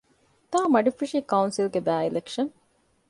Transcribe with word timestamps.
ތ.މަޑިފުށީ 0.51 1.17
ކައުންސިލްގެ 1.31 1.81
ބައި-އިލެކްޝަން 1.87 2.51